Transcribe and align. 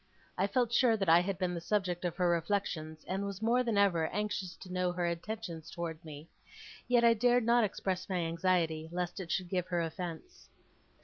I 0.35 0.47
felt 0.47 0.73
sure 0.73 0.97
that 0.97 1.09
I 1.09 1.19
had 1.19 1.37
been 1.37 1.53
the 1.53 1.61
subject 1.61 2.05
of 2.05 2.15
her 2.15 2.27
reflections, 2.29 3.05
and 3.07 3.23
was 3.23 3.39
more 3.39 3.61
than 3.63 3.77
ever 3.77 4.07
anxious 4.07 4.55
to 4.55 4.73
know 4.73 4.91
her 4.91 5.05
intentions 5.05 5.69
towards 5.69 6.03
me. 6.03 6.27
Yet 6.87 7.03
I 7.03 7.13
dared 7.13 7.43
not 7.45 7.63
express 7.63 8.09
my 8.09 8.17
anxiety, 8.23 8.89
lest 8.91 9.19
it 9.19 9.31
should 9.31 9.49
give 9.49 9.67
her 9.67 9.79
offence. 9.79 10.49